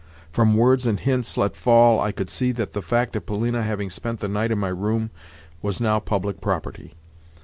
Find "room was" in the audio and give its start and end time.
4.69-5.79